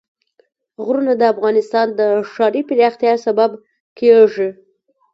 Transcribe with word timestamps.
غرونه 0.85 1.13
د 1.17 1.23
افغانستان 1.33 1.87
د 1.99 2.01
ښاري 2.31 2.61
پراختیا 2.69 3.13
سبب 3.25 3.51
کېږي. 3.97 4.49